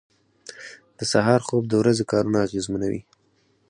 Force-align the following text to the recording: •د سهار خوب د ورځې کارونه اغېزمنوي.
•د 0.97 0.99
سهار 1.11 1.39
خوب 1.47 1.63
د 1.69 1.73
ورځې 1.81 2.03
کارونه 2.11 2.37
اغېزمنوي. 2.45 3.01